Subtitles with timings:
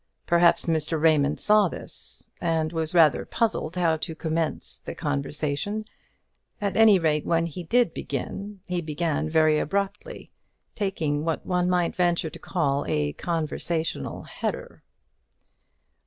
[0.25, 0.99] Perhaps Mr.
[0.99, 5.85] Raymond saw this, and was rather puzzled how to commence the conversation;
[6.59, 10.31] at any rate, when he did begin, he began very abruptly,
[10.73, 14.81] taking what one might venture to call a conversational header.